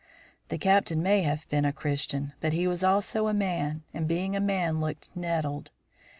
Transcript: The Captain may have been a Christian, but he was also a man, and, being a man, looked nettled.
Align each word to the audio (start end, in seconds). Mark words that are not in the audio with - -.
The 0.49 0.57
Captain 0.57 1.03
may 1.03 1.21
have 1.21 1.47
been 1.49 1.63
a 1.63 1.71
Christian, 1.71 2.33
but 2.41 2.53
he 2.53 2.65
was 2.65 2.83
also 2.83 3.27
a 3.27 3.35
man, 3.35 3.83
and, 3.93 4.07
being 4.07 4.35
a 4.35 4.39
man, 4.39 4.79
looked 4.81 5.15
nettled. 5.15 5.69